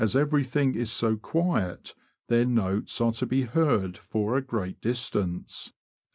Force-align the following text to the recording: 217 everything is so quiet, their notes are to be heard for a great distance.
217 0.03 0.19
everything 0.23 0.73
is 0.73 0.91
so 0.91 1.15
quiet, 1.15 1.93
their 2.27 2.43
notes 2.43 2.99
are 2.99 3.11
to 3.11 3.27
be 3.27 3.43
heard 3.43 3.95
for 3.99 4.35
a 4.35 4.41
great 4.41 4.81
distance. 4.81 5.73